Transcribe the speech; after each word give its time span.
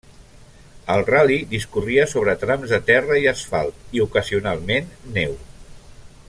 El 0.93 1.03
ral·li 1.09 1.35
discorria 1.51 2.07
sobre 2.13 2.35
trams 2.45 2.73
de 2.77 2.81
terra 2.89 3.19
i 3.25 3.29
asfalt 3.35 3.85
i, 3.99 4.03
ocasionalment, 4.07 4.91
neu. 5.21 5.39